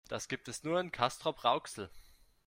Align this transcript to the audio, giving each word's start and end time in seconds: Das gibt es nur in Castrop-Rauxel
Das 0.09 0.27
gibt 0.27 0.47
es 0.47 0.63
nur 0.63 0.79
in 0.79 0.91
Castrop-Rauxel 0.91 1.87